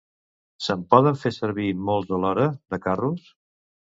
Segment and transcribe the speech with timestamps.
[0.67, 3.31] Se'n poden fer servir molts alhora, de carros?